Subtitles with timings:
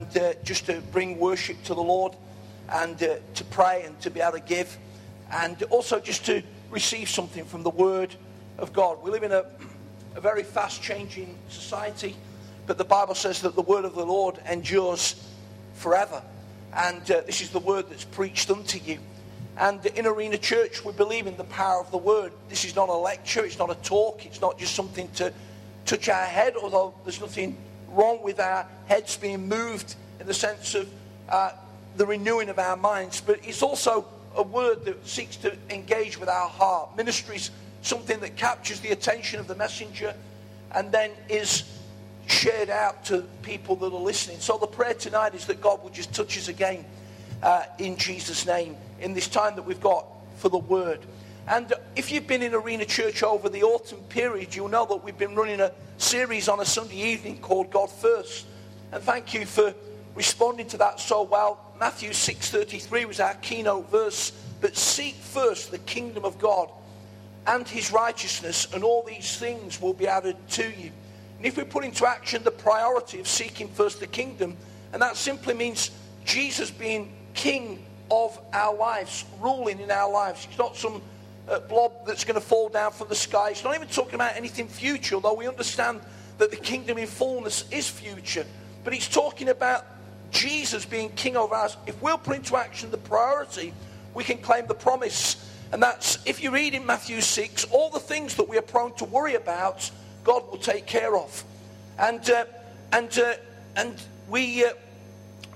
[0.00, 2.14] uh, just to bring worship to the Lord
[2.68, 4.78] and uh, to pray and to be able to give
[5.32, 6.40] and also just to
[6.70, 8.14] receive something from the Word
[8.58, 9.02] of God.
[9.02, 9.44] We live in a,
[10.14, 12.14] a very fast changing society,
[12.68, 15.16] but the Bible says that the Word of the Lord endures
[15.74, 16.22] forever.
[16.72, 19.00] And uh, this is the Word that's preached unto you.
[19.56, 22.30] And in Arena Church, we believe in the power of the Word.
[22.48, 25.32] This is not a lecture, it's not a talk, it's not just something to
[25.86, 27.56] touch our head, although there's nothing
[27.92, 30.88] wrong with our heads being moved in the sense of
[31.28, 31.52] uh,
[31.96, 34.06] the renewing of our minds, but it's also
[34.36, 36.96] a word that seeks to engage with our heart.
[36.96, 37.50] Ministry is
[37.82, 40.14] something that captures the attention of the messenger
[40.74, 41.64] and then is
[42.26, 44.38] shared out to people that are listening.
[44.38, 46.84] So the prayer tonight is that God will just touch us again
[47.42, 51.00] uh, in Jesus' name in this time that we've got for the word.
[51.48, 55.16] And if you've been in Arena Church over the autumn period, you'll know that we've
[55.16, 58.44] been running a series on a Sunday evening called God First.
[58.92, 59.74] And thank you for
[60.14, 61.58] responding to that so well.
[61.80, 66.70] Matthew 6:33 was our keynote verse, but seek first the kingdom of God
[67.46, 70.92] and his righteousness, and all these things will be added to you.
[71.38, 74.54] And if we put into action the priority of seeking first the kingdom,
[74.92, 75.92] and that simply means
[76.26, 80.46] Jesus being king of our lives, ruling in our lives.
[80.50, 81.00] It's not some
[81.48, 83.50] uh, blob that's going to fall down from the sky.
[83.50, 86.00] It's not even talking about anything future, although we understand
[86.38, 88.46] that the kingdom in fullness is future.
[88.84, 89.84] But he's talking about
[90.30, 91.76] Jesus being king over us.
[91.86, 93.72] If we'll put into action the priority,
[94.14, 95.44] we can claim the promise.
[95.72, 98.94] And that's, if you read in Matthew 6, all the things that we are prone
[98.94, 99.90] to worry about,
[100.24, 101.44] God will take care of.
[101.98, 102.44] And, uh,
[102.92, 103.34] and, uh,
[103.76, 103.94] and
[104.28, 104.72] we, uh,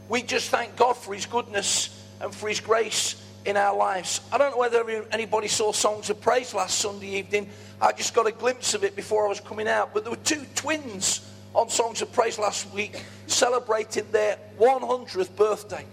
[0.08, 1.88] we just thank God for his goodness
[2.20, 4.20] and for his grace in our lives.
[4.32, 7.48] I don't know whether anybody saw Songs of Praise last Sunday evening.
[7.80, 9.92] I just got a glimpse of it before I was coming out.
[9.92, 15.84] But there were two twins on Songs of Praise last week celebrating their 100th birthday.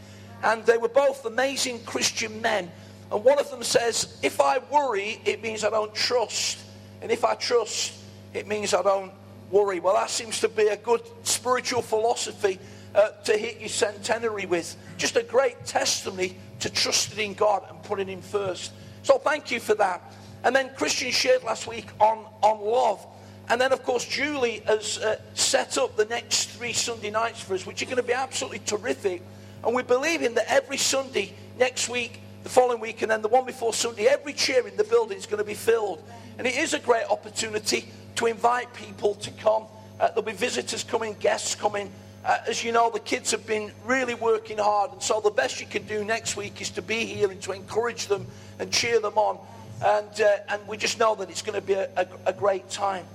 [0.44, 2.72] And they were both amazing Christian men.
[3.11, 6.60] And one of them says, If I worry, it means I don't trust.
[7.02, 7.93] And if I trust,
[8.33, 9.11] it means I don't
[9.49, 9.80] worry.
[9.80, 12.60] Well, that seems to be a good spiritual philosophy
[12.95, 14.76] uh, to hit your centenary with.
[14.98, 18.72] Just a great testimony to trusting in God and putting Him first.
[19.04, 20.02] So thank you for that.
[20.44, 23.05] And then Christian shared last week on, on love.
[23.49, 27.55] And then, of course, Julie has uh, set up the next three Sunday nights for
[27.55, 29.23] us, which are going to be absolutely terrific.
[29.64, 33.45] And we're believing that every Sunday next week, the following week, and then the one
[33.45, 36.04] before Sunday, every chair in the building is going to be filled.
[36.38, 37.86] And it is a great opportunity
[38.16, 39.64] to invite people to come.
[39.99, 41.92] Uh, there'll be visitors coming, guests coming,
[42.25, 45.61] uh, as you know, the kids have been really working hard, and so the best
[45.61, 48.27] you can do next week is to be here and to encourage them
[48.59, 49.39] and cheer them on.
[49.83, 52.69] And, uh, and we just know that it's going to be a, a, a great
[52.69, 53.05] time.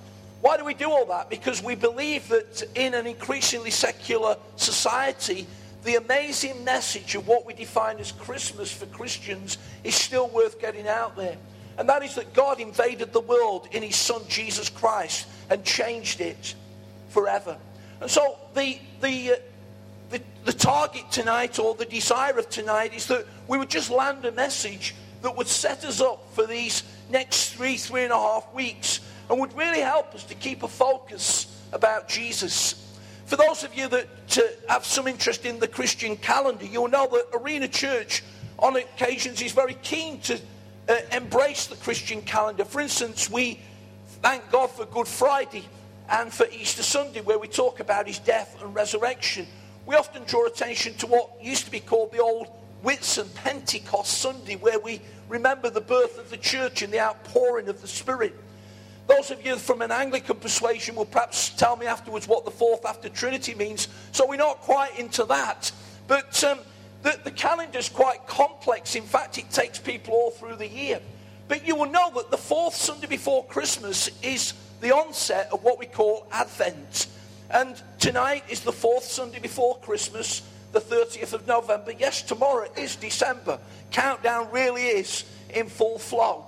[0.40, 1.30] Why do we do all that?
[1.30, 5.46] Because we believe that in an increasingly secular society,
[5.84, 10.88] the amazing message of what we define as Christmas for Christians is still worth getting
[10.88, 11.36] out there.
[11.76, 16.20] And that is that God invaded the world in his son Jesus Christ and changed
[16.20, 16.54] it
[17.10, 17.58] forever.
[18.00, 19.36] And so the, the, uh,
[20.10, 24.24] the, the target tonight or the desire of tonight is that we would just land
[24.24, 28.52] a message that would set us up for these next three, three and a half
[28.52, 29.00] weeks
[29.30, 32.96] and would really help us to keep a focus about Jesus.
[33.26, 37.08] For those of you that uh, have some interest in the Christian calendar, you'll know
[37.10, 38.22] that Arena Church
[38.58, 40.38] on occasions is very keen to
[40.88, 42.64] uh, embrace the Christian calendar.
[42.64, 43.60] For instance, we
[44.22, 45.64] thank God for Good Friday
[46.08, 49.46] and for Easter Sunday, where we talk about his death and resurrection,
[49.86, 52.48] we often draw attention to what used to be called the old
[52.82, 57.80] Whitsun Pentecost Sunday, where we remember the birth of the church and the outpouring of
[57.80, 58.34] the Spirit.
[59.06, 62.86] Those of you from an Anglican persuasion will perhaps tell me afterwards what the fourth
[62.86, 65.72] after Trinity means, so we're not quite into that.
[66.06, 66.58] But um,
[67.02, 68.94] the, the calendar is quite complex.
[68.94, 71.00] In fact, it takes people all through the year.
[71.48, 75.78] But you will know that the fourth Sunday before Christmas is the onset of what
[75.78, 77.08] we call Advent.
[77.50, 80.42] And tonight is the fourth Sunday before Christmas,
[80.72, 81.92] the 30th of November.
[81.92, 83.58] Yes, tomorrow is December.
[83.90, 86.44] Countdown really is in full flow.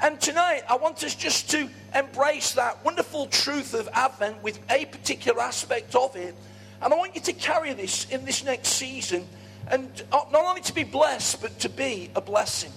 [0.00, 4.84] And tonight, I want us just to embrace that wonderful truth of Advent with a
[4.84, 6.36] particular aspect of it.
[6.80, 9.26] And I want you to carry this in this next season
[9.70, 12.72] and not only to be blessed, but to be a blessing.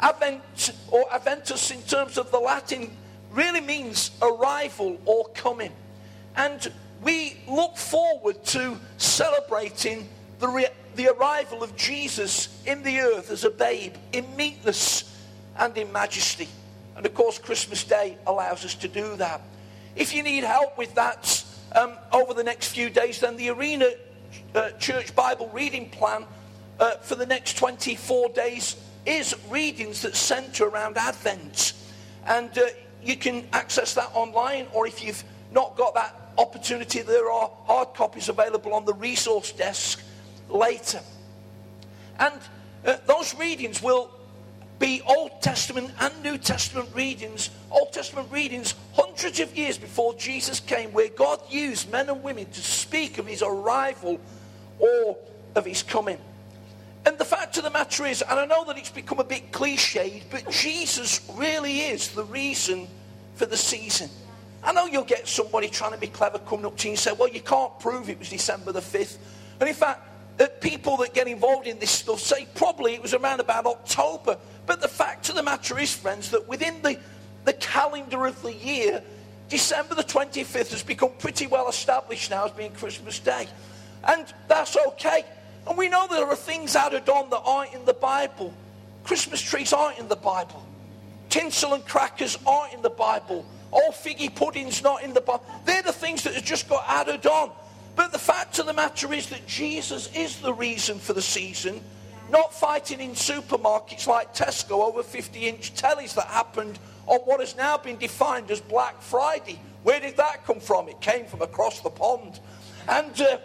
[0.00, 2.96] Advent or Adventus in terms of the Latin
[3.32, 5.72] really means arrival or coming.
[6.36, 6.72] And
[7.02, 13.44] we look forward to celebrating the, re- the arrival of Jesus in the earth as
[13.44, 15.04] a babe in meekness
[15.58, 16.48] and in majesty.
[16.96, 19.40] And of course, Christmas Day allows us to do that.
[19.96, 21.44] If you need help with that
[21.74, 23.90] um, over the next few days, then the Arena
[24.54, 26.24] uh, church Bible reading plan
[26.78, 28.76] uh, for the next 24 days
[29.06, 31.72] is readings that centre around Advent.
[32.26, 32.62] And uh,
[33.02, 37.94] you can access that online, or if you've not got that opportunity, there are hard
[37.94, 40.02] copies available on the resource desk
[40.48, 41.00] later.
[42.18, 42.40] And
[42.84, 44.10] uh, those readings will
[44.78, 50.58] be Old Testament and New Testament readings, Old Testament readings hundreds of years before Jesus
[50.58, 54.18] came, where God used men and women to speak of his arrival
[54.78, 55.18] or
[55.54, 56.18] of his coming.
[57.06, 59.52] And the fact of the matter is, and I know that it's become a bit
[59.52, 62.88] cliched, but Jesus really is the reason
[63.36, 64.10] for the season.
[64.62, 67.12] I know you'll get somebody trying to be clever coming up to you and say,
[67.12, 69.16] well, you can't prove it was December the 5th.
[69.58, 70.06] And in fact,
[70.38, 74.36] uh, people that get involved in this stuff say probably it was around about October.
[74.66, 76.98] But the fact of the matter is, friends, that within the,
[77.46, 79.02] the calendar of the year,
[79.48, 83.48] December the 25th has become pretty well established now as being Christmas Day.
[84.04, 85.24] And that's okay.
[85.66, 88.52] And we know there are things added on that aren't in the Bible.
[89.04, 90.64] Christmas trees aren't in the Bible.
[91.28, 93.46] Tinsel and crackers aren't in the Bible.
[93.70, 95.44] All figgy pudding's not in the Bible.
[95.64, 97.52] They're the things that have just got added on.
[97.94, 101.80] But the fact of the matter is that Jesus is the reason for the season,
[102.30, 107.56] not fighting in supermarkets like Tesco over 50 inch tellies that happened on what has
[107.56, 109.60] now been defined as Black Friday.
[109.82, 110.88] Where did that come from?
[110.88, 112.40] It came from across the pond.
[112.88, 113.38] And, uh,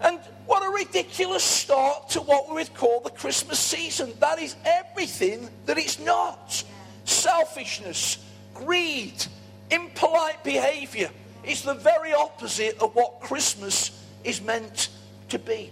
[0.00, 4.12] and what a ridiculous start to what we would call the Christmas season.
[4.20, 6.62] That is everything that it's not
[7.04, 8.18] selfishness,
[8.52, 9.24] greed,
[9.70, 11.10] impolite behavior.
[11.44, 14.88] It's the very opposite of what Christmas is meant
[15.30, 15.70] to be.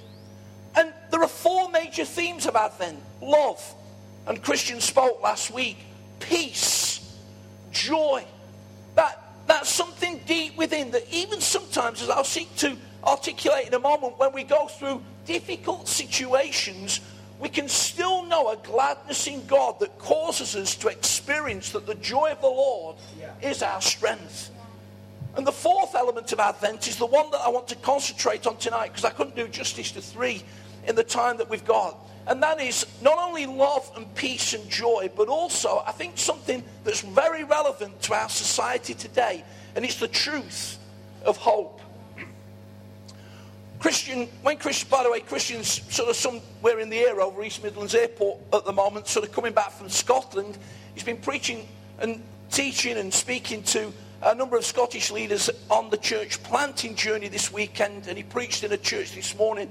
[0.75, 3.75] And there are four major themes of Advent love,
[4.27, 5.79] and Christian spoke last week,
[6.21, 7.17] peace,
[7.73, 8.25] joy.
[8.95, 13.79] That, that's something deep within that, even sometimes, as I'll seek to articulate in a
[13.79, 17.01] moment, when we go through difficult situations,
[17.41, 21.97] we can still know a gladness in God that causes us to experience that the
[21.97, 23.33] joy of the Lord yeah.
[23.43, 24.51] is our strength.
[25.37, 28.57] And the fourth element of Advent is the one that I want to concentrate on
[28.59, 30.43] tonight because I couldn't do justice to three
[30.87, 31.97] in the time that we've got.
[32.27, 36.63] And that is not only love and peace and joy, but also, I think, something
[36.85, 39.45] that's very relevant to our society today.
[39.75, 40.79] And it's the truth
[41.25, 41.81] of hope.
[43.83, 47.65] Christian, when Christian, by the way, Christian's sort of somewhere in the air over East
[47.65, 50.57] Midlands Airport at the moment, sort of coming back from Scotland.
[50.95, 51.67] He's been preaching
[51.99, 53.93] and teaching and speaking to
[54.23, 58.63] a number of Scottish leaders on the church planting journey this weekend, and he preached
[58.63, 59.69] in a church this morning,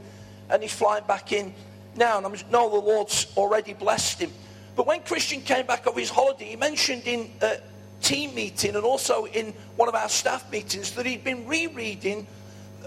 [0.49, 1.53] and he's flying back in
[1.95, 2.17] now.
[2.17, 4.31] And I know the Lord's already blessed him.
[4.75, 7.59] But when Christian came back off his holiday, he mentioned in a
[8.01, 12.27] team meeting and also in one of our staff meetings that he'd been rereading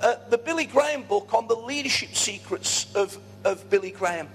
[0.00, 4.29] uh, the Billy Graham book on the leadership secrets of, of Billy Graham.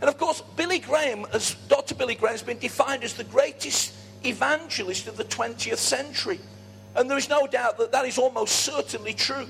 [0.00, 1.94] And of course, Billy Graham, as Dr.
[1.94, 6.40] Billy Graham, has been defined as the greatest evangelist of the 20th century.
[6.94, 9.46] And there is no doubt that that is almost certainly true.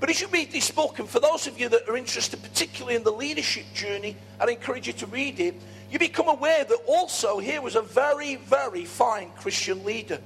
[0.00, 2.96] But as you read this book, and for those of you that are interested particularly
[2.96, 5.54] in the leadership journey, I'd encourage you to read it.
[5.90, 10.18] You become aware that also here was a very, very fine Christian leader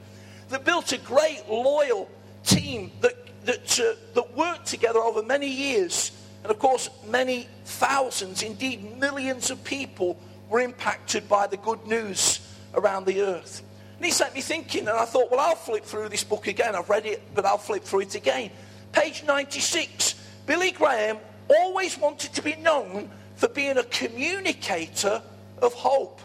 [0.48, 2.08] that built a great, loyal
[2.42, 6.12] team that, that, uh, that worked together over many years.
[6.42, 10.18] And of course, many thousands, indeed millions of people
[10.48, 12.40] were impacted by the good news
[12.74, 13.62] around the earth.
[13.96, 16.74] And he set me thinking, and I thought, well, I'll flip through this book again.
[16.74, 18.50] I've read it, but I'll flip through it again.
[18.92, 20.14] Page 96.
[20.46, 21.18] Billy Graham
[21.48, 25.22] always wanted to be known for being a communicator
[25.62, 26.20] of hope.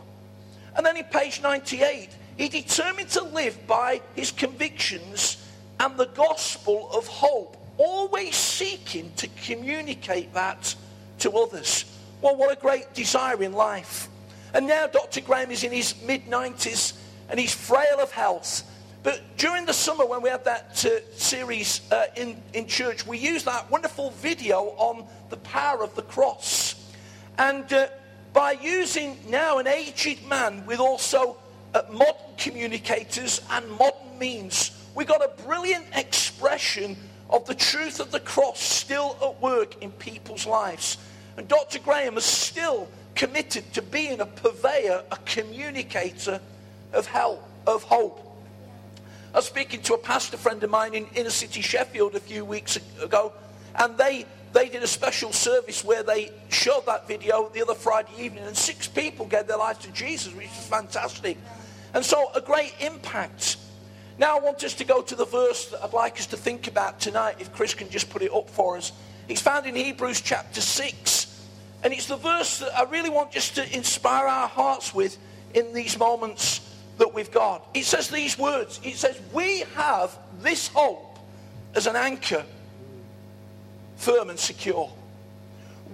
[0.75, 5.37] And then in page 98, he determined to live by his convictions
[5.81, 10.75] and the gospel of hope, always seeking to communicate that
[11.17, 11.85] to others.
[12.21, 14.07] Well, what a great desire in life.
[14.53, 15.21] And now Dr.
[15.21, 16.93] Graham is in his mid 90s
[17.29, 18.63] and he's frail of health.
[19.01, 23.17] But during the summer, when we had that uh, series uh, in, in church, we
[23.17, 26.75] used that wonderful video on the power of the cross.
[27.39, 27.87] And uh,
[28.33, 31.37] by using now an aged man with also
[31.73, 36.97] uh, modern communicators and modern means, we got a brilliant expression
[37.29, 40.97] of the truth of the cross still at work in people's lives.
[41.37, 41.79] And Dr.
[41.79, 46.41] Graham is still committed to being a purveyor, a communicator
[46.93, 48.27] of help, of hope.
[49.33, 52.43] I was speaking to a pastor friend of mine in inner city Sheffield a few
[52.43, 53.31] weeks ago,
[53.75, 58.11] and they they did a special service where they showed that video the other Friday
[58.19, 61.37] evening, and six people gave their lives to Jesus, which is fantastic.
[61.93, 63.57] And so, a great impact.
[64.17, 66.67] Now, I want us to go to the verse that I'd like us to think
[66.67, 68.91] about tonight, if Chris can just put it up for us.
[69.27, 71.27] It's found in Hebrews chapter 6.
[71.83, 75.17] And it's the verse that I really want just to inspire our hearts with
[75.53, 76.61] in these moments
[76.97, 77.65] that we've got.
[77.73, 81.17] It says these words It says, We have this hope
[81.73, 82.45] as an anchor,
[83.97, 84.91] firm and secure.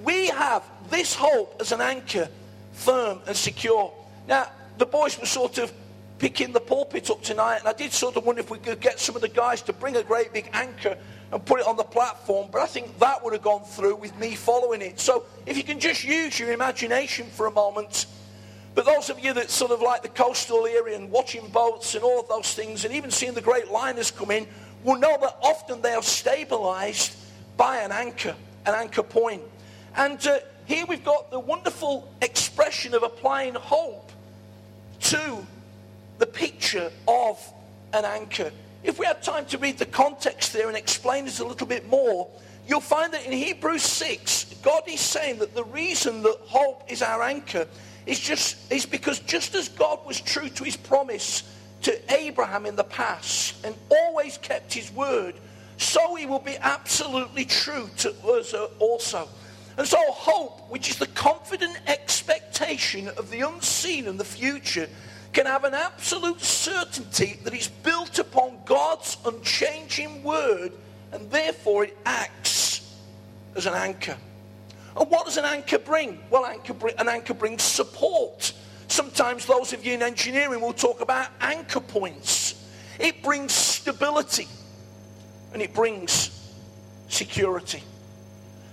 [0.04, 2.28] We have this hope as an anchor,
[2.74, 3.94] firm and secure.
[4.28, 5.72] Now, the boys were sort of
[6.20, 9.00] picking the pulpit up tonight, and I did sort of wonder if we could get
[9.00, 10.98] some of the guys to bring a great big anchor
[11.32, 14.18] and put it on the platform, but I think that would have gone through with
[14.18, 15.00] me following it.
[15.00, 18.06] So if you can just use your imagination for a moment.
[18.76, 22.04] But those of you that sort of like the coastal area and watching boats and
[22.04, 24.48] all of those things, and even seeing the great liners come in,
[24.84, 27.18] will know that often they are stabilized
[27.58, 29.42] by an anchor, an anchor point.
[29.96, 34.12] And uh, here we've got the wonderful expression of applying hope
[35.00, 35.46] to
[36.18, 37.54] the picture of
[37.94, 38.52] an anchor.
[38.84, 41.88] If we had time to read the context there and explain this a little bit
[41.90, 42.30] more,
[42.68, 47.02] you'll find that in Hebrews 6, God is saying that the reason that hope is
[47.02, 47.68] our anchor
[48.06, 51.44] is just is because just as God was true to his promise
[51.82, 55.36] to Abraham in the past and always kept his word,
[55.78, 59.28] so he will be absolutely true to us also.
[59.78, 64.90] And so hope, which is the confident expectation of the unseen and the future,
[65.38, 70.72] can have an absolute certainty that it's built upon God's unchanging word
[71.12, 72.98] and therefore it acts
[73.56, 74.18] as an anchor.
[75.00, 76.18] And what does an anchor bring?
[76.32, 78.52] Well, anchor an anchor brings support.
[78.88, 82.68] Sometimes those of you in engineering will talk about anchor points.
[83.00, 84.48] It brings stability
[85.54, 86.52] and it brings
[87.10, 87.84] security.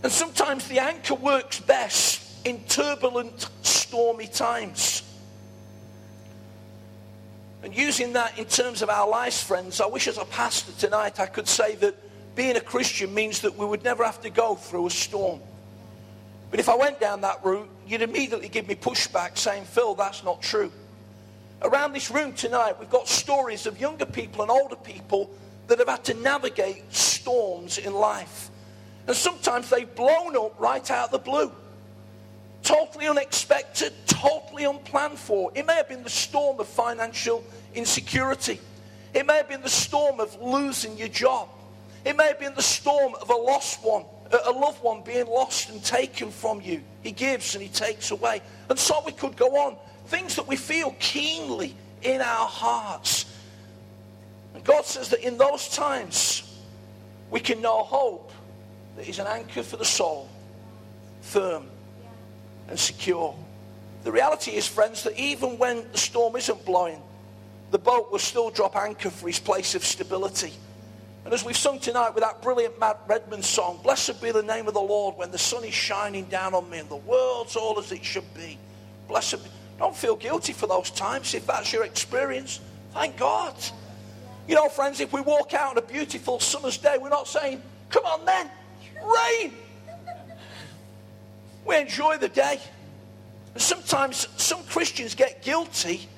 [0.03, 5.04] And sometimes the anchor works best in turbulent, stormy times.
[7.65, 11.19] And using that in terms of our lives, friends, I wish as a pastor tonight
[11.19, 11.97] I could say that
[12.37, 15.41] being a Christian means that we would never have to go through a storm.
[16.51, 20.23] But if I went down that route, you'd immediately give me pushback saying, Phil, that's
[20.23, 20.71] not true.
[21.63, 25.31] Around this room tonight, we've got stories of younger people and older people
[25.69, 28.51] that have had to navigate storms in life.
[29.07, 31.51] And sometimes they've blown up right out of the blue.
[32.65, 35.53] Totally unexpected, totally unplanned for.
[35.55, 37.45] It may have been the storm of financial
[37.75, 38.59] insecurity.
[39.13, 41.51] It may have been the storm of losing your job.
[42.07, 44.07] It may have been the storm of a lost one,
[44.47, 46.83] a loved one being lost and taken from you.
[47.03, 48.41] He gives and he takes away.
[48.71, 49.77] And so we could go on.
[50.07, 53.27] Things that we feel keenly in our hearts.
[54.55, 56.59] And God says that in those times,
[57.31, 58.33] we can know hope
[58.97, 60.31] that is an anchor for the soul,
[61.21, 61.67] firm
[62.69, 63.35] and secure.
[64.05, 67.01] The reality is, friends, that even when the storm isn't blowing,
[67.71, 70.53] the boat will still drop anchor for his place of stability.
[71.25, 74.69] And as we've sung tonight with that brilliant Matt Redman song, Blessed be the name
[74.69, 77.79] of the Lord when the sun is shining down on me and the world's all
[77.79, 78.59] as it should be.
[79.09, 79.51] Blessed be.
[79.79, 82.61] Don't feel guilty for those times if that's your experience.
[82.93, 83.57] Thank God.
[84.47, 87.63] You know, friends, if we walk out on a beautiful summer's day, we're not saying,
[87.89, 88.51] Come on then,
[89.03, 89.55] rain.
[91.65, 92.61] We enjoy the day.
[93.55, 96.09] And sometimes some Christians get guilty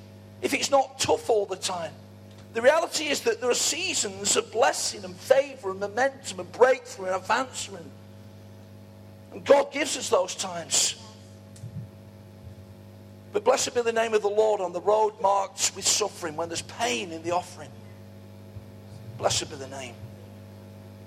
[0.41, 1.91] if it's not tough all the time.
[2.53, 7.07] The reality is that there are seasons of blessing and favor and momentum and breakthrough
[7.07, 7.85] and advancement.
[9.31, 10.95] And God gives us those times.
[13.33, 16.49] But blessed be the name of the Lord on the road marked with suffering when
[16.49, 17.69] there's pain in the offering.
[19.17, 19.93] Blessed be the name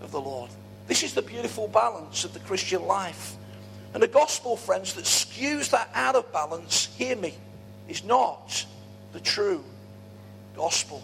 [0.03, 0.51] of the Lord.
[0.87, 3.35] This is the beautiful balance of the Christian life.
[3.93, 7.35] And the gospel, friends, that skews that out of balance, hear me,
[7.89, 8.65] is not
[9.13, 9.65] the true
[10.55, 11.03] gospel.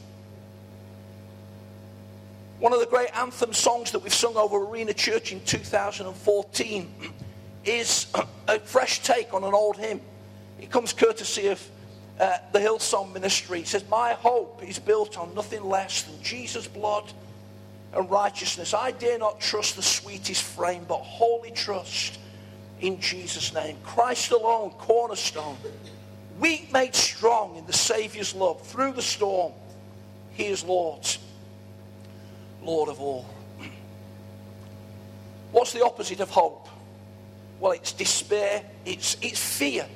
[2.58, 6.94] One of the great anthem songs that we've sung over Arena Church in 2014
[7.64, 8.06] is
[8.48, 10.00] a fresh take on an old hymn.
[10.60, 11.70] It comes courtesy of
[12.18, 13.60] uh, the Hillsong Ministry.
[13.60, 17.12] It says, My hope is built on nothing less than Jesus' blood
[17.92, 18.72] and righteousness.
[18.72, 22.18] I dare not trust the sweetest frame, but wholly trust
[22.86, 23.76] in Jesus' name.
[23.82, 25.56] Christ alone, cornerstone.
[26.38, 28.62] Weak made strong in the Savior's love.
[28.62, 29.52] Through the storm,
[30.32, 31.04] He is Lord.
[32.62, 33.26] Lord of all.
[35.50, 36.68] What's the opposite of hope?
[37.58, 39.86] Well, it's despair, it's, it's fear.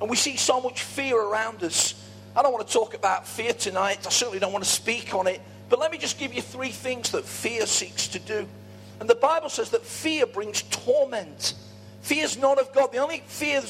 [0.00, 1.94] And we see so much fear around us.
[2.34, 4.04] I don't want to talk about fear tonight.
[4.06, 5.40] I certainly don't want to speak on it.
[5.68, 8.46] But let me just give you three things that fear seeks to do.
[9.00, 11.54] And the Bible says that fear brings torment.
[12.02, 12.92] Fear is not of God.
[12.92, 13.62] The only fear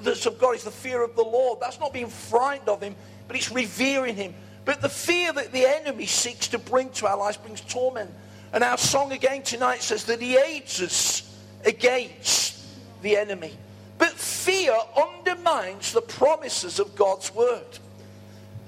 [0.00, 1.58] that's of God is the fear of the Lord.
[1.60, 2.94] That's not being frightened of Him,
[3.26, 4.34] but it's revering Him.
[4.64, 8.10] But the fear that the enemy seeks to bring to our lives brings torment.
[8.52, 12.64] And our song again tonight says that He aids us against
[13.02, 13.56] the enemy.
[13.98, 17.78] But fear undermines the promises of God's word.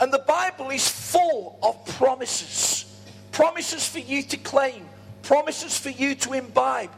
[0.00, 3.00] And the Bible is full of promises.
[3.30, 4.88] Promises for you to claim,
[5.22, 6.90] promises for you to imbibe,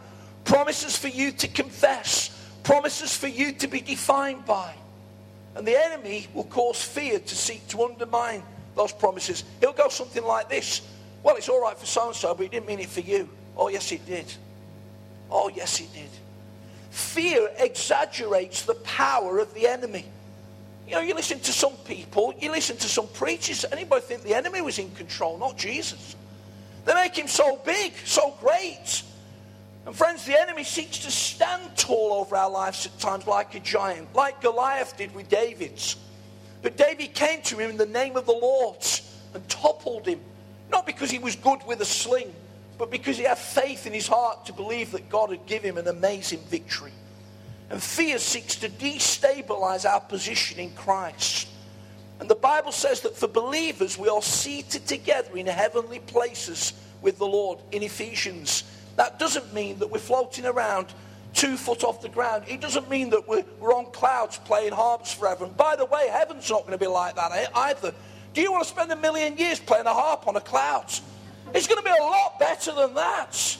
[0.45, 2.31] promises for you to confess,
[2.63, 4.75] promises for you to be defined by.
[5.55, 8.43] And the enemy will cause fear to seek to undermine
[8.75, 9.45] those promises.
[9.61, 10.83] He'll go something like this
[11.23, 13.29] Well, it's all right for so and so, but he didn't mean it for you.
[13.57, 14.33] Oh, yes, he did.
[15.31, 16.11] Oh, yes, he did.
[16.91, 20.05] Fear exaggerates the power of the enemy.
[20.87, 24.35] You know, you listen to some people, you listen to some preachers, anybody think the
[24.35, 26.15] enemy was in control, not Jesus.
[26.85, 29.03] They make him so big, so great.
[29.87, 33.61] And friends, the enemy seeks to stand tall over our lives at times like a
[33.61, 35.97] giant, like Goliath did with David's.
[36.63, 38.79] But David came to him in the name of the Lord
[39.35, 40.21] and toppled him,
[40.71, 42.33] not because he was good with a sling,
[42.79, 45.79] but because he had faith in his heart to believe that God had given him
[45.79, 46.93] an amazing victory.
[47.69, 51.49] And fear seeks to destabilize our position in Christ.
[52.21, 56.73] And the Bible says that for believers, we are seated together in heavenly places
[57.03, 58.65] with the Lord in Ephesians.
[58.97, 60.87] That doesn't mean that we're floating around
[61.33, 62.45] two foot off the ground.
[62.47, 65.45] It doesn't mean that we're, we're on clouds playing harps forever.
[65.45, 67.93] And by the way, heaven's not going to be like that either.
[68.33, 71.03] Do you want to spend a million years playing a harp on the clouds?
[71.53, 73.59] It's going to be a lot better than that.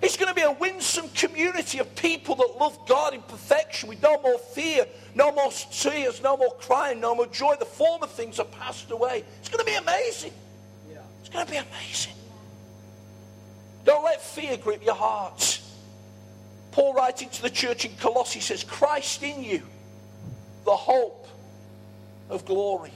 [0.00, 4.00] It's going to be a winsome community of people that love God in perfection with
[4.00, 7.56] no more fear, no more tears, no more crying, no more joy.
[7.58, 9.24] The former things have passed away.
[9.40, 10.32] It's going to be amazing.
[10.90, 10.98] Yeah.
[11.20, 12.12] It's going to be amazing.
[13.88, 15.62] Don't let fear grip your heart.
[16.72, 19.62] Paul writing to the church in Colossae says, Christ in you,
[20.66, 21.26] the hope
[22.28, 22.92] of glory.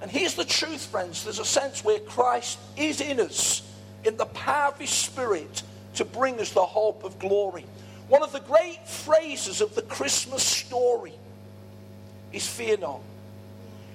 [0.00, 1.24] And here's the truth, friends.
[1.24, 3.68] There's a sense where Christ is in us
[4.04, 7.66] in the power of his spirit to bring us the hope of glory.
[8.06, 11.14] One of the great phrases of the Christmas story
[12.32, 13.00] is fear not.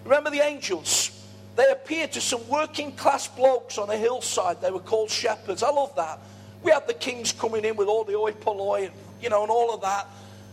[0.03, 1.14] Remember the angels?
[1.55, 4.61] They appeared to some working class blokes on a hillside.
[4.61, 5.63] They were called shepherds.
[5.63, 6.19] I love that.
[6.63, 8.89] We had the kings coming in with all the oi polloi,
[9.21, 10.07] you know, and all of that,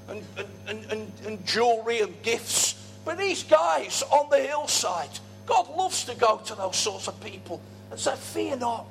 [0.09, 0.23] and,
[0.69, 2.75] and, and, and jewelry and gifts.
[3.05, 7.61] But these guys on the hillside, God loves to go to those sorts of people
[7.91, 8.87] and say, Fear not.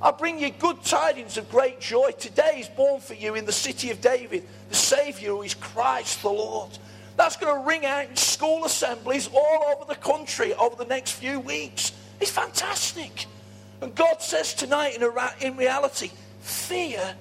[0.00, 2.10] I bring you good tidings of great joy.
[2.18, 6.22] Today is born for you in the city of David, the Savior who is Christ
[6.22, 6.76] the Lord.
[7.16, 11.12] That's going to ring out in school assemblies all over the country over the next
[11.12, 11.92] few weeks.
[12.20, 13.26] It's fantastic.
[13.80, 17.14] And God says tonight, in, a, in reality, fear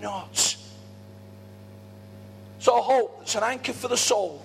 [0.00, 0.56] not.
[2.58, 4.42] So, hope that's an anchor for the soul,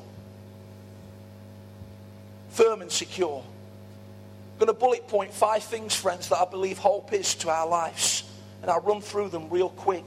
[2.50, 3.44] firm and secure.
[4.54, 7.68] I'm going to bullet point five things, friends, that I believe hope is to our
[7.68, 8.24] lives.
[8.62, 10.04] And I'll run through them real quick.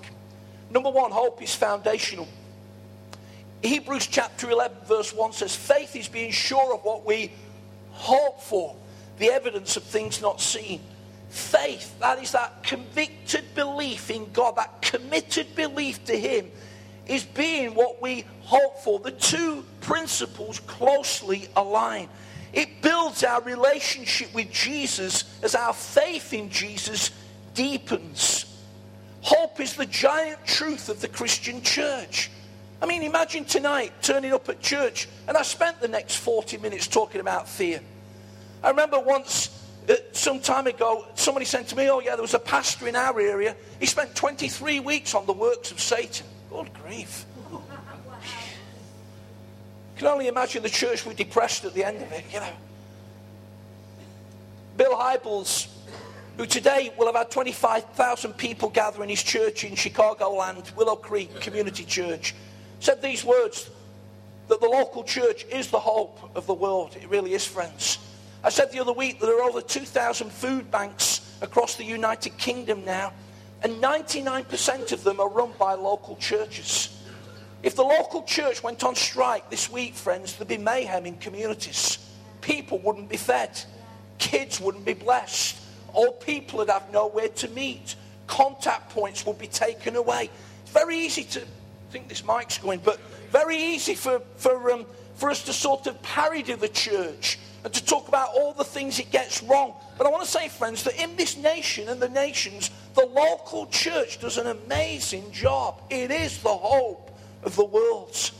[0.70, 2.28] Number one, hope is foundational.
[3.62, 7.32] Hebrews chapter 11, verse 1 says, Faith is being sure of what we
[7.92, 8.74] hope for,
[9.18, 10.80] the evidence of things not seen.
[11.30, 16.50] Faith, that is that convicted belief in God, that committed belief to Him,
[17.06, 18.98] is being what we hope for.
[18.98, 22.08] The two principles closely align.
[22.52, 27.10] It builds our relationship with Jesus as our faith in Jesus
[27.54, 28.44] deepens.
[29.22, 32.30] Hope is the giant truth of the Christian church.
[32.82, 36.88] I mean, imagine tonight turning up at church, and I spent the next 40 minutes
[36.88, 37.80] talking about fear.
[38.62, 42.34] I remember once, uh, some time ago, somebody said to me, Oh, yeah, there was
[42.34, 43.56] a pastor in our area.
[43.80, 46.26] He spent 23 weeks on the works of Satan.
[46.50, 47.24] Good grief
[50.02, 52.52] can only imagine the church would depressed at the end of it, you know.
[54.76, 55.68] Bill Hybels,
[56.36, 61.40] who today will have had 25,000 people gather in his church in Chicagoland, Willow Creek
[61.40, 62.34] Community Church,
[62.82, 63.70] said these words
[64.48, 66.96] that the local church is the hope of the world.
[67.00, 67.98] It really is, friends.
[68.42, 72.36] I said the other week that there are over 2,000 food banks across the United
[72.38, 73.12] Kingdom now,
[73.62, 77.00] and 99% of them are run by local churches.
[77.62, 81.98] If the local church went on strike this week, friends, there'd be mayhem in communities.
[82.40, 83.62] People wouldn't be fed.
[84.18, 85.56] Kids wouldn't be blessed.
[85.94, 87.94] Old people would have nowhere to meet.
[88.26, 90.30] Contact points would be taken away.
[90.62, 91.42] It's very easy to
[91.92, 92.98] think this mic's going, but
[93.30, 97.84] very easy for, for, um, for us to sort of parody the church and to
[97.84, 99.74] talk about all the things it gets wrong.
[99.98, 103.66] But I want to say, friends, that in this nation and the nations, the local
[103.66, 105.82] church does an amazing job.
[105.90, 108.30] It is the hope of the world.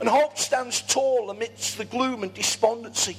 [0.00, 3.16] And hope stands tall amidst the gloom and despondency.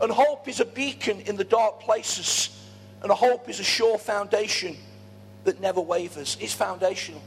[0.00, 2.64] And hope is a beacon in the dark places.
[3.02, 4.76] And hope is a sure foundation
[5.42, 6.36] that never wavers.
[6.40, 7.20] It's foundational.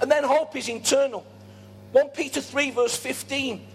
[0.00, 1.24] And then hope is internal.
[1.92, 3.66] 1 Peter 3, verse 15.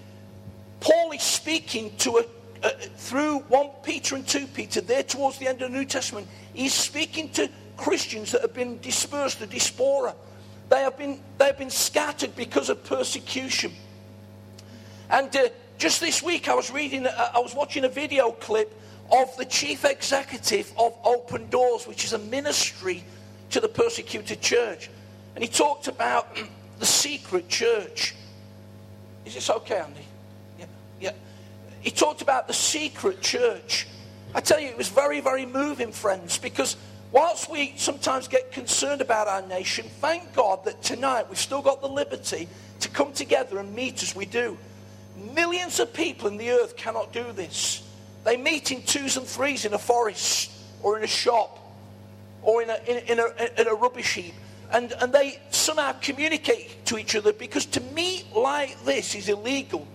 [0.79, 5.47] Paul is speaking to a, uh, through 1 Peter and 2 Peter, there towards the
[5.47, 10.13] end of the New Testament, he's speaking to Christians that have been dispersed, the diaspora.
[10.69, 13.71] They have been, they have been scattered because of persecution.
[15.09, 18.79] And uh, just this week, I was reading, uh, I was watching a video clip
[19.11, 23.03] of the chief executive of Open Doors, which is a ministry
[23.49, 24.89] to the persecuted church.
[25.35, 26.47] And he talked about mm,
[26.79, 28.15] the secret church.
[29.25, 30.05] Is this okay, Andy?
[30.59, 30.65] Yeah,
[30.99, 31.11] yeah.
[31.81, 33.87] He talked about the secret church.
[34.33, 36.77] I tell you, it was very, very moving, friends, because
[37.11, 41.81] whilst we sometimes get concerned about our nation, thank God that tonight we've still got
[41.81, 42.47] the liberty
[42.79, 44.57] to come together and meet as we do.
[45.33, 47.83] Millions of people in the earth cannot do this.
[48.23, 51.59] They meet in twos and threes in a forest or in a shop
[52.41, 54.33] or in a, in, in a, in a rubbish heap.
[54.71, 59.85] And, and they somehow communicate to each other because to meet like this is illegal.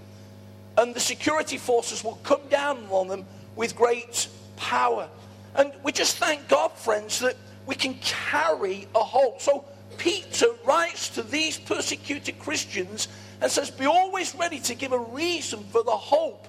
[0.76, 3.24] And the security forces will come down on them
[3.56, 5.08] with great power.
[5.54, 9.40] And we just thank God, friends, that we can carry a hope.
[9.40, 9.64] So
[9.96, 13.08] Peter writes to these persecuted Christians
[13.40, 16.46] and says, Be always ready to give a reason for the hope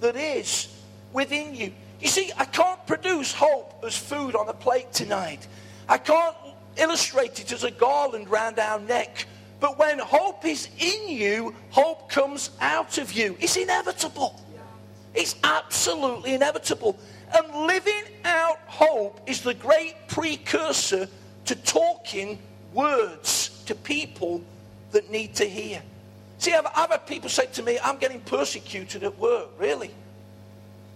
[0.00, 0.68] that is
[1.12, 1.72] within you.
[2.00, 5.46] You see, I can't produce hope as food on a plate tonight.
[5.88, 6.36] I can't
[6.76, 9.26] illustrate it as a garland round our neck.
[9.60, 13.36] But when hope is in you, hope comes out of you.
[13.40, 14.40] It's inevitable.
[15.14, 16.98] It's absolutely inevitable.
[17.36, 21.08] And living out hope is the great precursor
[21.44, 22.38] to talking
[22.72, 24.42] words to people
[24.92, 25.82] that need to hear.
[26.38, 29.48] See, I've, I've had people say to me, I'm getting persecuted at work.
[29.58, 29.90] Really?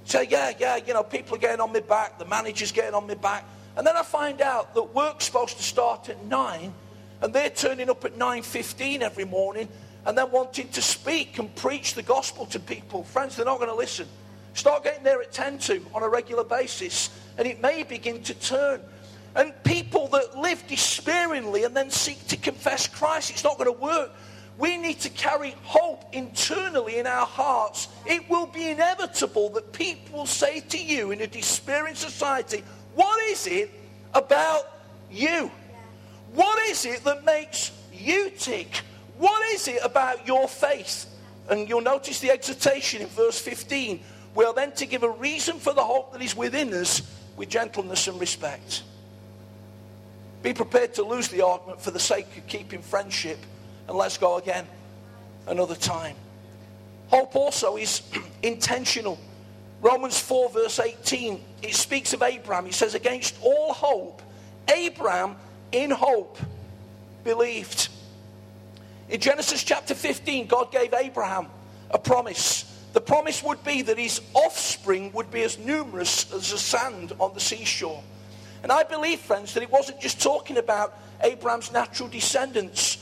[0.05, 3.07] Say, yeah, yeah, you know, people are getting on my back, the manager's getting on
[3.07, 3.45] my back.
[3.77, 6.73] And then I find out that work's supposed to start at 9,
[7.21, 9.69] and they're turning up at 9.15 every morning,
[10.07, 13.05] and then wanting to speak and preach the gospel to people.
[13.05, 14.07] Friends, they're not going to listen.
[14.53, 18.35] Start getting there at 10 to on a regular basis, and it may begin to
[18.35, 18.81] turn.
[19.35, 23.81] And people that live despairingly and then seek to confess Christ, it's not going to
[23.81, 24.13] work.
[24.57, 27.89] We need to carry hope internally in our hearts.
[28.07, 32.63] It will be inevitable that people will say to you in a despairing society,
[32.95, 33.71] What is it
[34.13, 34.71] about
[35.11, 35.51] you?
[36.35, 38.83] What is it that makes you tick?
[39.19, 41.07] What is it about your faith?
[41.49, 44.01] And you'll notice the exhortation in verse 15.
[44.35, 47.03] We are then to give a reason for the hope that is within us
[47.37, 48.83] with gentleness and respect.
[50.43, 53.39] Be prepared to lose the argument for the sake of keeping friendship
[53.89, 54.67] and let's go again
[55.47, 56.17] another time.
[57.09, 58.03] Hope also is
[58.43, 59.19] intentional.
[59.85, 62.65] Romans 4, verse 18, it speaks of Abraham.
[62.65, 64.23] He says, Against all hope,
[64.75, 65.37] Abraham
[65.73, 66.39] in hope
[67.23, 67.91] believed.
[69.11, 71.49] In Genesis chapter 15, God gave Abraham
[71.91, 72.65] a promise.
[72.95, 77.35] The promise would be that his offspring would be as numerous as the sand on
[77.35, 78.03] the seashore.
[78.63, 82.97] And I believe, friends, that it wasn't just talking about Abraham's natural descendants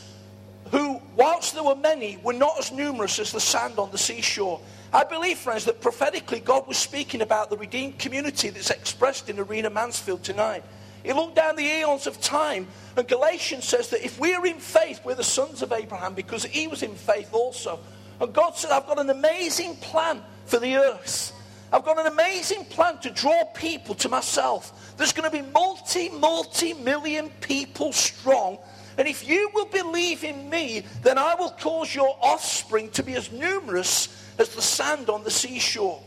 [0.73, 4.61] who, whilst there were many, were not as numerous as the sand on the seashore.
[4.93, 9.39] I believe, friends, that prophetically God was speaking about the redeemed community that's expressed in
[9.39, 10.63] Arena Mansfield tonight.
[11.03, 14.59] He looked down the eons of time, and Galatians says that if we are in
[14.59, 17.81] faith, we're the sons of Abraham because he was in faith also.
[18.21, 21.33] And God said, I've got an amazing plan for the earth.
[21.73, 24.95] I've got an amazing plan to draw people to myself.
[24.99, 28.59] There's going to be multi, multi million people strong
[28.99, 33.15] and if you will believe in me, then I will cause your offspring to be
[33.15, 36.01] as numerous as the sand on the seashore.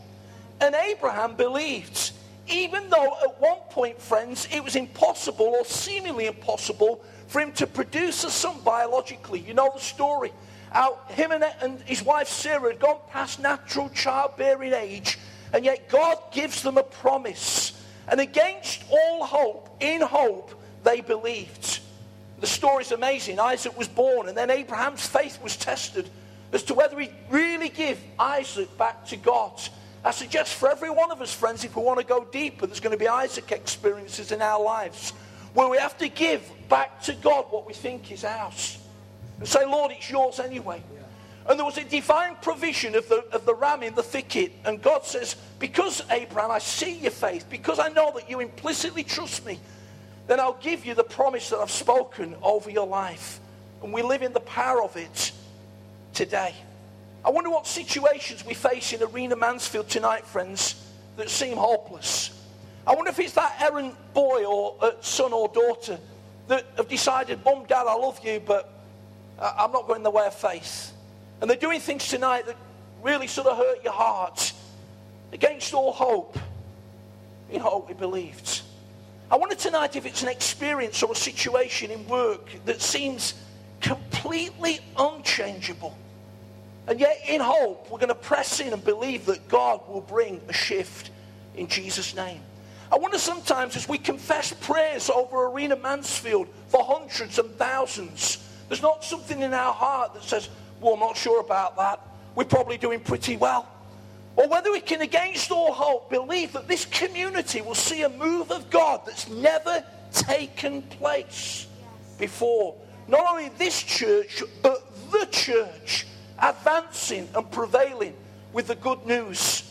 [0.60, 2.12] And Abraham believed,
[2.48, 7.66] even though at one point, friends, it was impossible or seemingly impossible for him to
[7.66, 9.40] produce a son biologically.
[9.40, 10.32] You know the story.
[10.70, 15.18] How him and, and his wife Sarah had gone past natural childbearing age,
[15.52, 17.72] and yet God gives them a promise.
[18.08, 20.52] And against all hope, in hope,
[20.84, 21.80] they believed.
[22.40, 23.40] The story's amazing.
[23.40, 26.08] Isaac was born, and then Abraham's faith was tested
[26.52, 29.60] as to whether he'd really give Isaac back to God.
[30.04, 32.80] I suggest for every one of us, friends, if we want to go deeper, there's
[32.80, 35.12] going to be Isaac experiences in our lives
[35.52, 38.78] where we have to give back to God what we think is ours.
[39.38, 40.82] And say, Lord, it's yours anyway.
[41.48, 44.52] And there was a divine provision of the, of the ram in the thicket.
[44.64, 49.04] And God says, Because, Abraham, I see your faith, because I know that you implicitly
[49.04, 49.60] trust me,
[50.26, 53.40] then I'll give you the promise that I've spoken over your life.
[53.82, 55.32] And we live in the power of it
[56.16, 56.54] today.
[57.24, 60.82] I wonder what situations we face in Arena Mansfield tonight, friends,
[61.16, 62.30] that seem hopeless.
[62.86, 65.98] I wonder if it's that errant boy or uh, son or daughter
[66.48, 68.72] that have decided, Mum, Dad, I love you, but
[69.38, 70.92] I'm not going the way of faith.
[71.40, 72.56] And they're doing things tonight that
[73.02, 74.52] really sort of hurt your heart.
[75.32, 76.38] Against all hope,
[77.50, 78.62] in hope we believed.
[79.30, 83.34] I wonder tonight if it's an experience or a situation in work that seems
[83.80, 85.96] completely unchangeable.
[86.88, 90.40] And yet, in hope, we're going to press in and believe that God will bring
[90.48, 91.10] a shift
[91.56, 92.40] in Jesus' name.
[92.92, 98.82] I wonder sometimes as we confess prayers over Arena Mansfield for hundreds and thousands, there's
[98.82, 100.48] not something in our heart that says,
[100.80, 102.00] well, I'm not sure about that.
[102.36, 103.66] We're probably doing pretty well.
[104.36, 108.52] Or whether we can, against all hope, believe that this community will see a move
[108.52, 111.66] of God that's never taken place
[112.18, 112.76] before.
[113.08, 116.06] Not only this church, but the church
[116.38, 118.14] advancing and prevailing
[118.52, 119.70] with the good news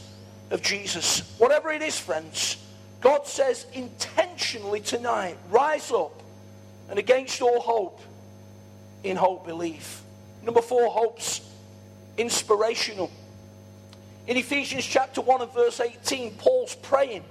[0.51, 1.35] of Jesus.
[1.37, 2.57] Whatever it is, friends,
[3.01, 6.21] God says intentionally tonight, rise up
[6.89, 8.01] and against all hope,
[9.03, 10.01] in hope believe.
[10.43, 11.41] Number four, hope's
[12.17, 13.11] inspirational.
[14.27, 17.23] In Ephesians chapter 1 and verse 18, Paul's praying.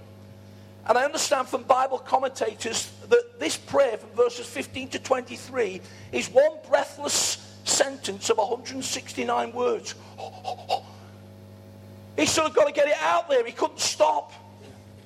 [0.87, 5.81] And I understand from Bible commentators that this prayer from verses 15 to 23
[6.13, 7.44] is one breathless
[7.75, 9.95] sentence of 169 words.
[12.17, 13.45] He sort of got to get it out there.
[13.45, 14.33] He couldn't stop.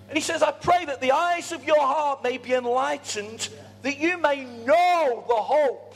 [0.09, 3.49] And he says, I pray that the eyes of your heart may be enlightened,
[3.83, 5.95] that you may know the hope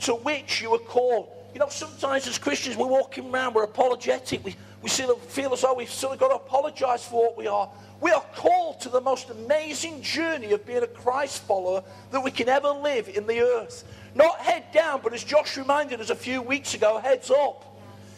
[0.00, 1.28] to which you are called.
[1.52, 4.44] You know, sometimes as Christians, we're walking around, we're apologetic.
[4.44, 4.54] We,
[4.86, 7.68] we feel as though we've of got to apologize for what we are.
[8.00, 12.30] We are called to the most amazing journey of being a Christ follower that we
[12.30, 13.82] can ever live in the earth.
[14.14, 17.64] Not head down, but as Josh reminded us a few weeks ago, heads up.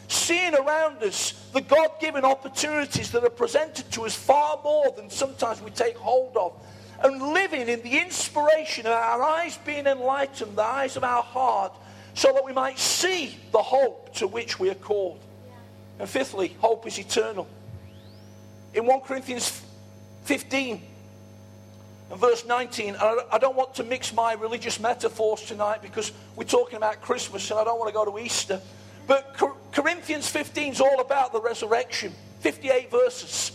[0.08, 5.08] Seeing around us the God given opportunities that are presented to us far more than
[5.08, 6.52] sometimes we take hold of.
[7.02, 11.72] And living in the inspiration of our eyes being enlightened, the eyes of our heart,
[12.12, 15.20] so that we might see the hope to which we are called.
[15.98, 17.46] And fifthly, hope is eternal.
[18.74, 19.62] In 1 Corinthians
[20.24, 20.82] 15
[22.10, 26.44] and verse 19, and I don't want to mix my religious metaphors tonight because we're
[26.44, 28.60] talking about Christmas and I don't want to go to Easter.
[29.06, 29.36] But
[29.72, 33.52] Corinthians 15 is all about the resurrection, 58 verses.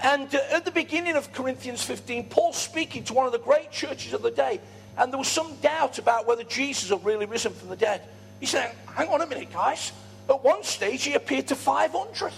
[0.00, 3.70] And uh, at the beginning of Corinthians 15, Paul's speaking to one of the great
[3.70, 4.60] churches of the day,
[4.96, 8.02] and there was some doubt about whether Jesus had really risen from the dead.
[8.40, 9.92] He said, Hang on a minute, guys.
[10.28, 12.32] At one stage, he appeared to 500.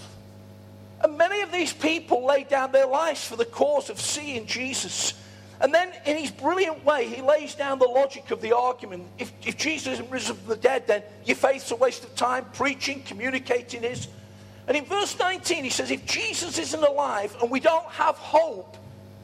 [1.03, 5.13] And many of these people laid down their lives for the cause of seeing Jesus.
[5.59, 9.03] And then, in his brilliant way, he lays down the logic of the argument.
[9.19, 12.45] If, if Jesus isn't risen from the dead, then your faith's a waste of time.
[12.53, 14.07] Preaching, communicating is.
[14.67, 18.77] And in verse 19, he says, If Jesus isn't alive and we don't have hope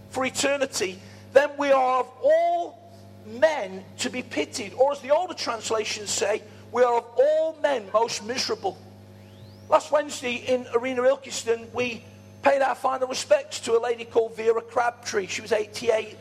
[0.09, 0.99] for eternity,
[1.33, 2.91] then we are of all
[3.25, 4.73] men to be pitied.
[4.73, 8.77] Or as the older translations say, we are of all men most miserable.
[9.69, 12.03] Last Wednesday in Arena Ilkeston, we
[12.41, 15.27] paid our final respects to a lady called Vera Crabtree.
[15.27, 16.17] She was 88.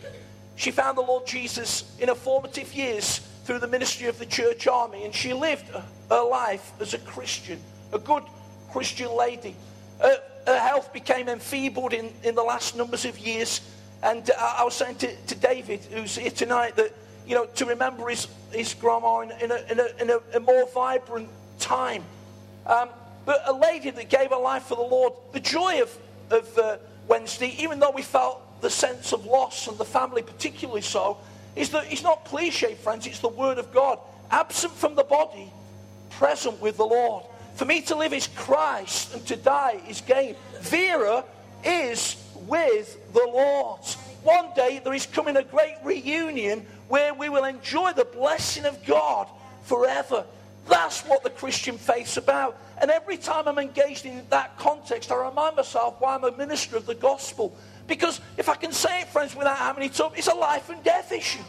[0.57, 4.67] She found the Lord Jesus in her formative years through the ministry of the church
[4.67, 5.67] army, and she lived
[6.11, 7.61] her life as a Christian,
[7.93, 8.25] a good
[8.73, 9.55] Christian lady.
[10.01, 13.61] Her, her health became enfeebled in, in the last numbers of years,
[14.03, 16.93] and I, I was saying to, to David, who's here tonight, that
[17.27, 20.41] you know, to remember his, his grandma in, in, a, in, a, in a, a,
[20.41, 22.05] more vibrant time.
[22.67, 22.89] Um,
[23.25, 25.97] but a lady that gave her life for the Lord, the joy of
[26.31, 26.77] of uh,
[27.09, 31.19] Wednesday, even though we felt the sense of loss and the family particularly so,
[31.55, 33.99] is that it's not cliche, friends, it's the Word of God.
[34.31, 35.51] Absent from the body,
[36.11, 37.25] present with the Lord.
[37.55, 40.35] For me to live is Christ and to die is gain.
[40.61, 41.25] Vera
[41.65, 43.81] is with the Lord.
[44.23, 48.85] One day there is coming a great reunion where we will enjoy the blessing of
[48.85, 49.29] God
[49.63, 50.25] forever.
[50.69, 52.59] That's what the Christian faith's about.
[52.81, 56.77] And every time I'm engaged in that context, I remind myself why I'm a minister
[56.77, 57.57] of the gospel.
[57.87, 60.83] Because if I can say it, friends, without having it up, it's a life and
[60.83, 61.43] death issue.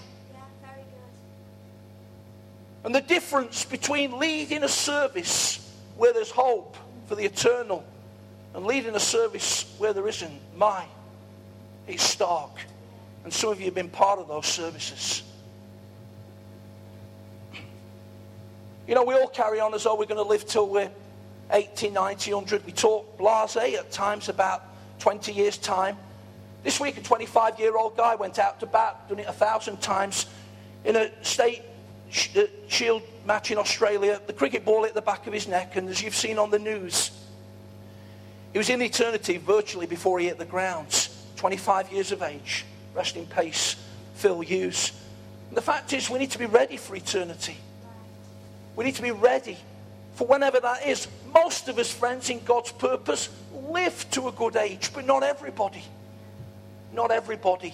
[2.83, 7.83] And the difference between leading a service where there's hope for the eternal
[8.53, 10.85] and leading a service where there isn't, my,
[11.87, 12.51] it's stark.
[13.23, 15.23] And some of you have been part of those services.
[18.87, 20.89] You know, we all carry on as though we're going to live till we're
[21.51, 22.65] 80, 90, 100.
[22.65, 24.63] We talk blase at times about
[24.99, 25.97] 20 years' time.
[26.63, 29.81] This week, a 25 year old guy went out to bat, done it a thousand
[29.81, 30.25] times
[30.85, 31.63] in a state
[32.37, 34.21] uh, shield match in Australia.
[34.25, 36.59] The cricket ball hit the back of his neck, and as you've seen on the
[36.59, 37.11] news,
[38.53, 41.09] he was in eternity virtually before he hit the ground.
[41.35, 42.65] 25 years of age.
[42.95, 43.75] Rest in peace,
[44.15, 44.93] Phil Hughes.
[45.49, 47.57] And the fact is, we need to be ready for eternity.
[48.77, 49.57] We need to be ready
[50.13, 51.07] for whenever that is.
[51.33, 55.83] Most of us, friends, in God's purpose, live to a good age, but not everybody.
[56.93, 57.73] Not everybody.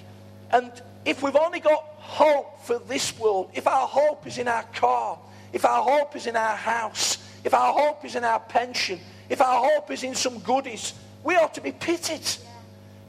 [0.50, 0.72] And
[1.04, 5.20] if we've only got hope for this world, if our hope is in our car,
[5.52, 9.42] if our hope is in our house, if our hope is in our pension, if
[9.42, 10.94] our hope is in some goodies,
[11.26, 12.26] we ought to be pitied.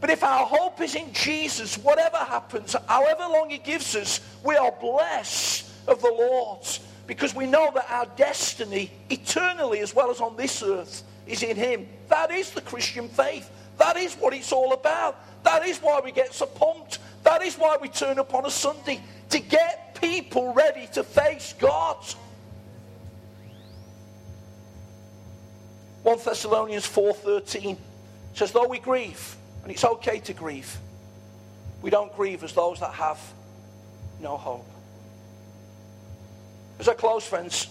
[0.00, 4.56] But if our hope is in Jesus, whatever happens, however long He gives us, we
[4.56, 6.66] are blessed of the Lord
[7.06, 11.56] because we know that our destiny, eternally as well as on this earth, is in
[11.56, 11.86] Him.
[12.08, 13.50] That is the Christian faith.
[13.78, 15.16] That is what it's all about.
[15.44, 16.98] That is why we get so pumped.
[17.22, 21.54] That is why we turn up on a Sunday to get people ready to face
[21.58, 21.96] God.
[26.02, 27.78] 1 Thessalonians 4:13
[28.34, 30.76] says, though we grieve, and it's okay to grieve,
[31.80, 33.18] we don't grieve as those that have
[34.20, 34.66] no hope.
[36.78, 37.68] As I close, friends,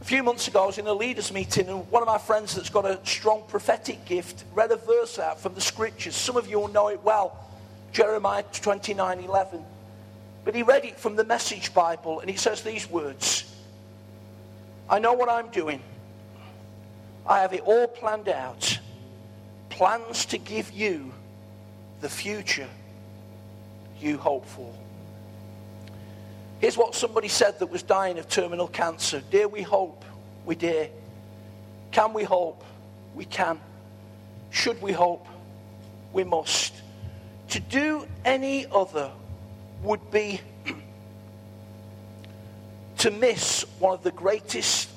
[0.00, 2.54] a few months ago I was in a leaders meeting and one of my friends
[2.54, 6.14] that's got a strong prophetic gift read a verse out from the scriptures.
[6.14, 7.36] Some of you will know it well.
[7.92, 9.64] Jeremiah 29 11.
[10.44, 13.52] But he read it from the Message Bible and he says these words
[14.88, 15.82] I know what I'm doing.
[17.26, 18.78] I have it all planned out.
[19.68, 21.12] Plans to give you
[22.00, 22.68] the future
[24.00, 24.72] you hope for.
[26.60, 29.22] Here's what somebody said that was dying of terminal cancer.
[29.30, 30.04] Dear, we hope?
[30.46, 30.88] We dare.
[31.90, 32.64] Can we hope?
[33.14, 33.60] We can.
[34.50, 35.26] Should we hope?
[36.12, 36.74] We must.
[37.50, 39.10] To do any other
[39.82, 40.40] would be
[42.98, 44.88] to miss one of the greatest,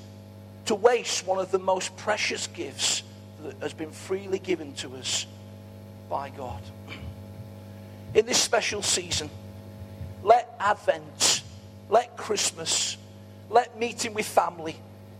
[0.65, 3.03] to waste one of the most precious gifts
[3.43, 5.25] that has been freely given to us
[6.09, 6.61] by God.
[8.13, 9.29] In this special season,
[10.23, 11.28] let Advent,
[11.89, 12.97] let Christmas,
[13.49, 14.75] let meeting with family,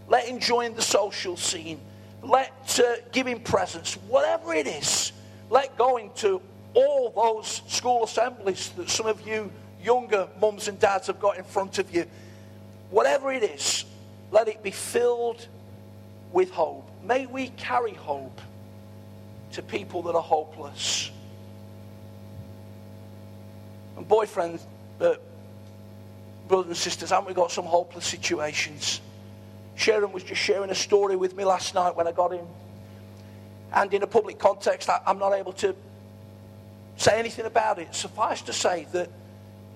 [0.08, 1.80] let enjoying the social scene,
[2.24, 5.12] let uh, giving presents, whatever it is,
[5.50, 6.42] let going to
[6.74, 9.52] all those school assemblies that some of you
[9.82, 12.06] younger mums and dads have got in front of you,
[12.92, 13.86] whatever it is,
[14.32, 15.48] let it be filled
[16.32, 16.90] with hope.
[17.04, 18.42] May we carry hope
[19.54, 21.10] to people that are hopeless.
[23.98, 24.06] And
[25.02, 25.16] uh,
[26.50, 29.00] brothers and sisters, haven't we got some hopeless situations?
[29.76, 32.46] Sharon was just sharing a story with me last night when I got in.
[33.72, 35.74] And in a public context, I, I'm not able to
[36.98, 37.96] say anything about it.
[37.96, 39.10] Suffice to say that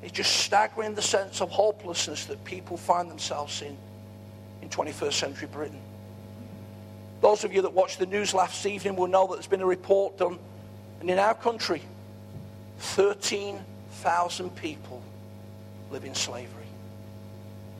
[0.01, 3.77] it's just staggering the sense of hopelessness that people find themselves in
[4.61, 5.79] in 21st century Britain.
[7.21, 9.65] Those of you that watched the news last evening will know that there's been a
[9.65, 10.39] report done,
[10.99, 11.81] and in our country,
[12.79, 15.01] 13,000 people
[15.91, 16.62] live in slavery.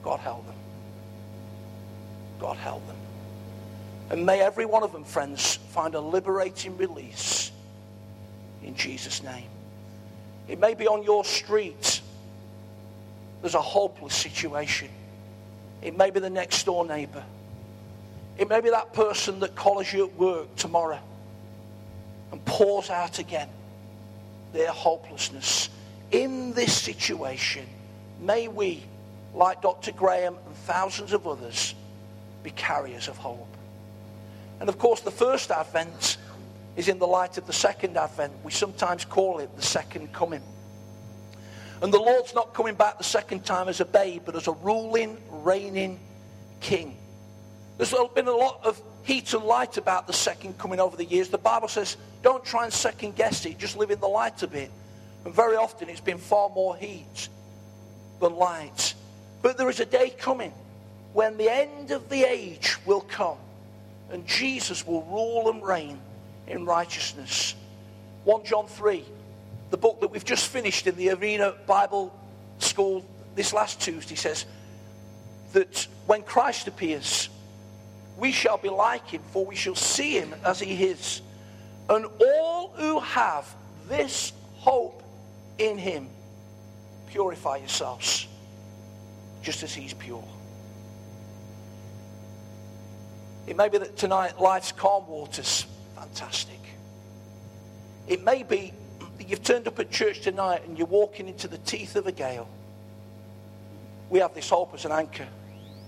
[0.04, 0.54] God help them.
[2.38, 2.96] God help them.
[4.10, 7.50] And may every one of them, friends, find a liberating release
[8.62, 9.48] in Jesus' name.
[10.46, 12.02] It may be on your street.
[13.40, 14.90] There's a hopeless situation.
[15.80, 17.24] It may be the next door neighbor.
[18.36, 21.00] It may be that person that calls you at work tomorrow
[22.30, 23.48] and pours out again
[24.52, 25.70] their hopelessness.
[26.10, 27.66] In this situation,
[28.20, 28.82] may we,
[29.34, 29.92] like Dr.
[29.92, 31.74] Graham and thousands of others,
[32.42, 33.56] be carriers of hope.
[34.60, 36.18] And of course, the first advent
[36.76, 38.32] is in the light of the second advent.
[38.44, 40.42] We sometimes call it the second coming.
[41.82, 44.52] And the Lord's not coming back the second time as a babe, but as a
[44.52, 45.98] ruling, reigning
[46.60, 46.96] king.
[47.76, 51.28] There's been a lot of heat and light about the second coming over the years.
[51.28, 54.54] The Bible says, don't try and second guess it, just live in the light of
[54.54, 54.70] it.
[55.24, 57.28] And very often it's been far more heat
[58.20, 58.93] than light.
[59.44, 60.54] But there is a day coming
[61.12, 63.36] when the end of the age will come
[64.10, 66.00] and Jesus will rule and reign
[66.46, 67.54] in righteousness.
[68.24, 69.04] 1 John 3,
[69.68, 72.10] the book that we've just finished in the Arena Bible
[72.58, 73.04] School
[73.34, 74.46] this last Tuesday, says
[75.52, 77.28] that when Christ appears,
[78.16, 81.20] we shall be like him, for we shall see him as he is.
[81.90, 83.54] And all who have
[83.88, 85.02] this hope
[85.58, 86.08] in him,
[87.08, 88.26] purify yourselves,
[89.44, 90.24] just as he's pure.
[93.46, 96.58] It may be that tonight life's calm waters fantastic.
[98.08, 98.72] It may be
[99.18, 102.12] that you've turned up at church tonight and you're walking into the teeth of a
[102.12, 102.48] gale.
[104.10, 105.26] We have this hope as an anchor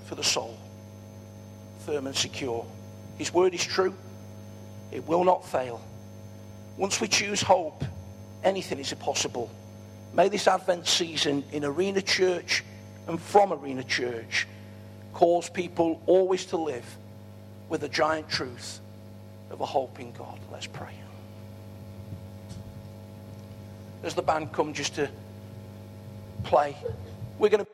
[0.06, 0.58] for the soul,
[1.84, 2.66] firm and secure.
[3.18, 3.94] His word is true.
[4.92, 5.80] It will not fail.
[6.76, 7.84] Once we choose hope,
[8.44, 9.50] anything is possible.
[10.12, 12.64] May this Advent season in Arena Church
[13.06, 14.46] and from Arena Church
[15.12, 16.84] calls people always to live
[17.68, 18.80] with the giant truth
[19.50, 20.38] of a hope in God.
[20.52, 20.92] Let's pray.
[24.02, 25.08] As the band come just to
[26.44, 26.76] play,
[27.38, 27.70] we're going to